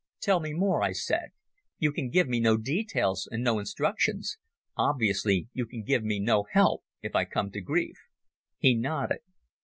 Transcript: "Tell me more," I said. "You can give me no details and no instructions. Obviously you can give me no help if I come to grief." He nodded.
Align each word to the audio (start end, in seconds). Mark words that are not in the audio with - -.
"Tell 0.19 0.39
me 0.39 0.51
more," 0.55 0.81
I 0.81 0.93
said. 0.93 1.29
"You 1.77 1.91
can 1.91 2.09
give 2.09 2.27
me 2.27 2.39
no 2.39 2.57
details 2.57 3.27
and 3.31 3.43
no 3.43 3.59
instructions. 3.59 4.39
Obviously 4.75 5.47
you 5.53 5.67
can 5.67 5.83
give 5.83 6.03
me 6.03 6.19
no 6.19 6.47
help 6.51 6.83
if 7.03 7.15
I 7.15 7.23
come 7.23 7.51
to 7.51 7.61
grief." 7.61 7.97
He 8.57 8.73
nodded. 8.73 9.19